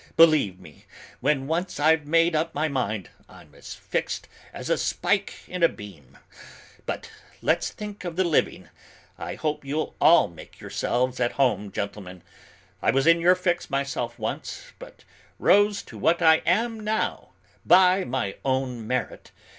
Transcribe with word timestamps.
Believe 0.17 0.59
me, 0.59 0.85
when 1.19 1.45
once 1.45 1.79
I've 1.79 2.07
made 2.07 2.35
up 2.35 2.55
my 2.55 2.67
mind, 2.67 3.09
I'm 3.29 3.53
as 3.53 3.75
fixed 3.75 4.27
as 4.51 4.67
a 4.67 4.75
spike 4.75 5.47
in 5.47 5.61
a 5.61 5.69
beam! 5.69 6.17
But 6.87 7.11
let's 7.43 7.69
think 7.69 8.03
of 8.03 8.15
the 8.15 8.23
living. 8.23 8.69
I 9.19 9.35
hope 9.35 9.63
you'll 9.63 9.95
all 10.01 10.27
make 10.27 10.59
yourselves 10.59 11.19
at 11.19 11.33
home, 11.33 11.71
gentlemen: 11.71 12.23
I 12.81 12.89
was 12.89 13.05
in 13.05 13.21
your 13.21 13.35
fix 13.35 13.69
myself 13.69 14.17
once; 14.17 14.71
but 14.79 15.03
rose 15.37 15.83
to 15.83 15.99
what 15.99 16.19
I 16.19 16.37
am 16.47 16.79
now 16.79 17.33
by 17.63 18.03
my 18.03 18.37
own 18.43 18.87
merit. 18.87 19.29